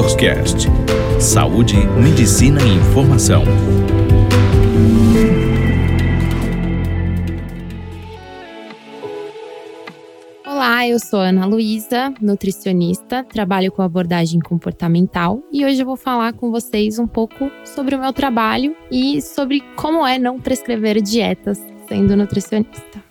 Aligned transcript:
Doctors 0.00 0.16
Cast. 0.16 0.66
Saúde, 1.20 1.76
medicina 2.02 2.58
e 2.62 2.74
informação. 2.74 3.44
Olá, 10.46 10.88
eu 10.88 10.98
sou 10.98 11.20
Ana 11.20 11.44
Luísa, 11.44 12.14
nutricionista, 12.18 13.22
trabalho 13.24 13.70
com 13.70 13.82
abordagem 13.82 14.40
comportamental 14.40 15.42
e 15.52 15.66
hoje 15.66 15.82
eu 15.82 15.86
vou 15.86 15.96
falar 15.96 16.32
com 16.32 16.50
vocês 16.50 16.98
um 16.98 17.06
pouco 17.06 17.50
sobre 17.66 17.94
o 17.94 18.00
meu 18.00 18.14
trabalho 18.14 18.74
e 18.90 19.20
sobre 19.20 19.60
como 19.76 20.06
é 20.06 20.18
não 20.18 20.40
prescrever 20.40 21.02
dietas 21.02 21.62
sendo 21.86 22.16
nutricionista. 22.16 23.09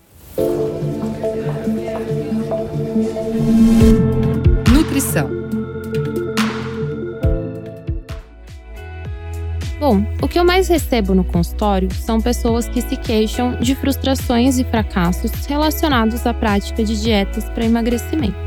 Eu 10.40 10.46
mais 10.46 10.70
recebo 10.70 11.14
no 11.14 11.26
consultório 11.26 11.94
são 11.94 12.22
pessoas 12.22 12.70
que 12.70 12.82
se 12.82 12.96
queixam 12.96 13.58
de 13.60 13.76
frustrações 13.76 14.58
e 14.58 14.64
fracassos 14.64 15.32
relacionados 15.46 16.26
à 16.26 16.34
prática 16.34 16.82
de 16.82 17.02
dietas 17.02 17.44
para 17.50 17.66
emagrecimento. 17.66 18.38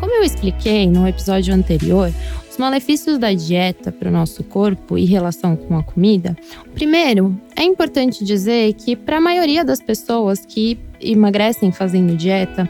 Como 0.00 0.12
eu 0.12 0.24
expliquei 0.24 0.88
no 0.88 1.06
episódio 1.06 1.54
anterior, 1.54 2.12
os 2.50 2.58
malefícios 2.58 3.16
da 3.16 3.32
dieta 3.32 3.92
para 3.92 4.08
o 4.08 4.12
nosso 4.12 4.42
corpo 4.42 4.98
e 4.98 5.04
relação 5.04 5.54
com 5.54 5.78
a 5.78 5.84
comida. 5.84 6.36
Primeiro, 6.74 7.40
é 7.54 7.62
importante 7.62 8.24
dizer 8.24 8.72
que 8.72 8.96
para 8.96 9.18
a 9.18 9.20
maioria 9.20 9.64
das 9.64 9.80
pessoas 9.80 10.44
que 10.44 10.76
emagrecem 11.00 11.70
fazendo 11.70 12.16
dieta, 12.16 12.68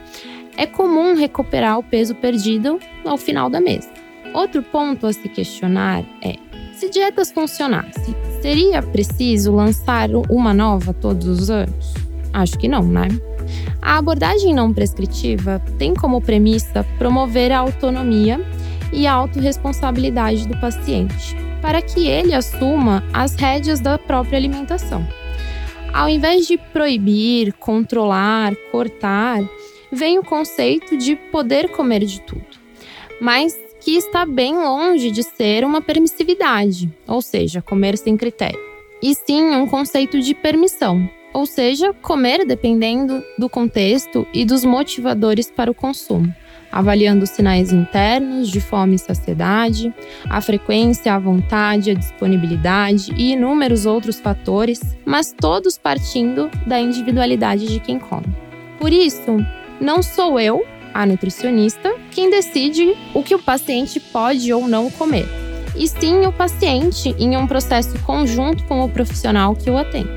é 0.54 0.66
comum 0.66 1.14
recuperar 1.14 1.78
o 1.78 1.82
peso 1.82 2.14
perdido 2.14 2.78
ao 3.06 3.16
final 3.16 3.48
da 3.48 3.58
mesa. 3.58 3.88
Outro 4.34 4.62
ponto 4.62 5.06
a 5.06 5.12
se 5.14 5.30
questionar 5.30 6.04
é: 6.22 6.36
se 6.74 6.90
dietas 6.90 7.30
funcionassem, 7.30 8.14
seria 8.44 8.82
preciso 8.82 9.52
lançar 9.52 10.10
uma 10.28 10.52
nova 10.52 10.92
todos 10.92 11.26
os 11.26 11.48
anos? 11.48 11.94
Acho 12.30 12.58
que 12.58 12.68
não, 12.68 12.82
né? 12.82 13.08
A 13.80 13.96
abordagem 13.96 14.52
não 14.52 14.70
prescritiva 14.70 15.62
tem 15.78 15.94
como 15.94 16.20
premissa 16.20 16.84
promover 16.98 17.50
a 17.50 17.60
autonomia 17.60 18.38
e 18.92 19.06
a 19.06 19.14
autorresponsabilidade 19.14 20.46
do 20.46 20.60
paciente, 20.60 21.34
para 21.62 21.80
que 21.80 22.06
ele 22.06 22.34
assuma 22.34 23.02
as 23.14 23.34
rédeas 23.34 23.80
da 23.80 23.96
própria 23.96 24.36
alimentação. 24.36 25.08
Ao 25.90 26.06
invés 26.06 26.46
de 26.46 26.58
proibir, 26.58 27.54
controlar, 27.54 28.54
cortar, 28.70 29.42
vem 29.90 30.18
o 30.18 30.22
conceito 30.22 30.98
de 30.98 31.16
poder 31.16 31.70
comer 31.70 32.04
de 32.04 32.20
tudo, 32.20 32.44
mas 33.22 33.56
que 33.84 33.96
está 33.98 34.24
bem 34.24 34.54
longe 34.54 35.10
de 35.10 35.22
ser 35.22 35.62
uma 35.62 35.82
permissividade, 35.82 36.90
ou 37.06 37.20
seja, 37.20 37.60
comer 37.60 37.98
sem 37.98 38.16
critério, 38.16 38.58
e 39.02 39.14
sim 39.14 39.42
um 39.42 39.66
conceito 39.66 40.18
de 40.20 40.34
permissão, 40.34 41.06
ou 41.34 41.44
seja, 41.44 41.92
comer 42.00 42.46
dependendo 42.46 43.22
do 43.38 43.46
contexto 43.46 44.26
e 44.32 44.42
dos 44.46 44.64
motivadores 44.64 45.50
para 45.50 45.70
o 45.70 45.74
consumo, 45.74 46.34
avaliando 46.72 47.26
sinais 47.26 47.74
internos 47.74 48.48
de 48.48 48.58
fome 48.58 48.94
e 48.94 48.98
saciedade, 48.98 49.92
a 50.30 50.40
frequência, 50.40 51.12
a 51.12 51.18
vontade, 51.18 51.90
a 51.90 51.94
disponibilidade 51.94 53.12
e 53.18 53.32
inúmeros 53.32 53.84
outros 53.84 54.18
fatores, 54.18 54.80
mas 55.04 55.30
todos 55.30 55.76
partindo 55.76 56.50
da 56.66 56.80
individualidade 56.80 57.66
de 57.66 57.78
quem 57.80 57.98
come. 57.98 58.34
Por 58.78 58.94
isso, 58.94 59.36
não 59.78 60.02
sou 60.02 60.40
eu, 60.40 60.64
a 60.94 61.04
nutricionista, 61.04 61.92
quem 62.12 62.30
decide 62.30 62.96
o 63.12 63.22
que 63.22 63.34
o 63.34 63.38
paciente 63.38 63.98
pode 63.98 64.52
ou 64.52 64.68
não 64.68 64.88
comer, 64.88 65.26
e 65.76 65.88
sim 65.88 66.24
o 66.24 66.32
paciente 66.32 67.14
em 67.18 67.36
um 67.36 67.46
processo 67.46 67.98
conjunto 68.04 68.64
com 68.64 68.84
o 68.84 68.88
profissional 68.88 69.56
que 69.56 69.68
o 69.68 69.76
atende. 69.76 70.08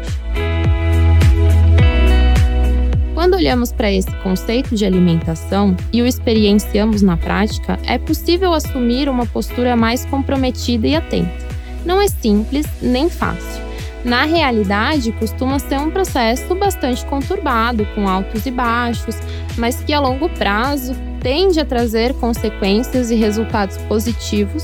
Quando 3.16 3.34
olhamos 3.34 3.72
para 3.72 3.92
esse 3.92 4.16
conceito 4.18 4.76
de 4.76 4.86
alimentação 4.86 5.76
e 5.92 6.04
o 6.04 6.06
experienciamos 6.06 7.02
na 7.02 7.18
prática, 7.18 7.80
é 7.84 7.98
possível 7.98 8.54
assumir 8.54 9.10
uma 9.10 9.26
postura 9.26 9.76
mais 9.76 10.06
comprometida 10.06 10.88
e 10.88 10.96
atenta. 10.96 11.48
Não 11.84 12.00
é 12.00 12.08
simples 12.08 12.68
nem 12.80 13.10
fácil 13.10 13.68
na 14.08 14.24
realidade, 14.24 15.12
costuma 15.12 15.60
ser 15.60 15.78
um 15.80 15.92
processo 15.92 16.56
bastante 16.56 17.06
conturbado, 17.06 17.86
com 17.94 18.08
altos 18.08 18.46
e 18.46 18.52
baixos, 18.52 19.18
mas 19.58 19.84
que 19.84 19.94
a 19.94 20.00
longo 20.00 20.30
prazo 20.30 20.94
tende 21.22 21.60
a 21.60 21.66
trazer 21.66 22.14
consequências 22.16 23.12
e 23.12 23.16
resultados 23.16 23.78
positivos, 23.78 24.64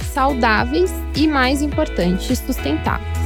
saudáveis 0.00 0.92
e, 1.14 1.26
mais 1.26 1.62
importante, 1.62 2.36
sustentáveis. 2.36 3.16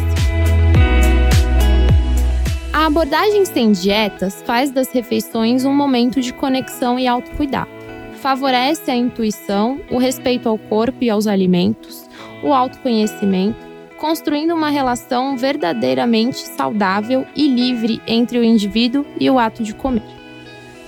A 2.72 2.86
abordagem 2.86 3.44
sem 3.44 3.72
dietas 3.72 4.42
faz 4.42 4.70
das 4.70 4.90
refeições 4.90 5.64
um 5.64 5.74
momento 5.74 6.20
de 6.20 6.32
conexão 6.32 6.98
e 6.98 7.06
autocuidado. 7.06 7.70
Favorece 8.14 8.90
a 8.90 8.96
intuição, 8.96 9.80
o 9.90 9.98
respeito 9.98 10.48
ao 10.48 10.56
corpo 10.56 10.98
e 11.02 11.10
aos 11.10 11.26
alimentos, 11.26 12.08
o 12.42 12.52
autoconhecimento 12.52 13.70
construindo 14.00 14.54
uma 14.54 14.70
relação 14.70 15.36
verdadeiramente 15.36 16.38
saudável 16.38 17.26
e 17.36 17.46
livre 17.46 18.00
entre 18.06 18.38
o 18.38 18.42
indivíduo 18.42 19.04
e 19.20 19.28
o 19.28 19.38
ato 19.38 19.62
de 19.62 19.74
comer. 19.74 20.19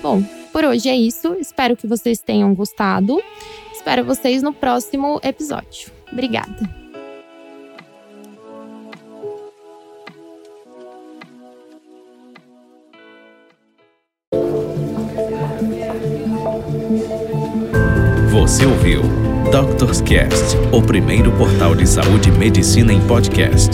Bom, 0.03 0.21
por 0.51 0.65
hoje 0.65 0.89
é 0.89 0.95
isso. 0.97 1.33
Espero 1.39 1.77
que 1.77 1.87
vocês 1.87 2.19
tenham 2.19 2.53
gostado. 2.53 3.23
Espero 3.71 4.03
vocês 4.03 4.43
no 4.43 4.51
próximo 4.51 5.17
episódio. 5.23 5.89
Obrigada. 6.11 6.83
Você 18.29 18.65
ouviu 18.65 19.03
Doctors 19.49 20.01
Cast, 20.01 20.57
o 20.73 20.81
primeiro 20.81 21.31
portal 21.37 21.75
de 21.75 21.87
saúde 21.87 22.27
e 22.27 22.31
medicina 22.33 22.91
em 22.91 22.99
podcast. 23.07 23.71